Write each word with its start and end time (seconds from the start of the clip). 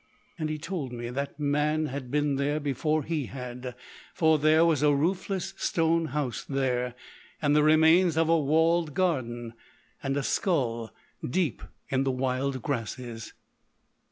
"And 0.39 0.49
he 0.49 0.57
told 0.57 0.91
me 0.93 1.11
that 1.11 1.39
man 1.39 1.85
had 1.85 2.09
been 2.09 2.37
there 2.37 2.59
before 2.59 3.03
he 3.03 3.27
had. 3.27 3.75
For 4.15 4.39
there 4.39 4.65
was 4.65 4.81
a 4.81 4.95
roofless 4.95 5.53
stone 5.57 6.05
house 6.07 6.43
there, 6.43 6.95
and 7.39 7.55
the 7.55 7.61
remains 7.61 8.17
of 8.17 8.27
a 8.27 8.39
walled 8.39 8.95
garden. 8.95 9.53
And 10.01 10.17
a 10.17 10.23
skull 10.23 10.91
deep 11.23 11.61
in 11.89 12.03
the 12.03 12.09
wild 12.09 12.63
grasses." 12.63 13.33